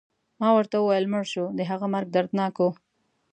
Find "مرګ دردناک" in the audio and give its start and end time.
1.93-2.55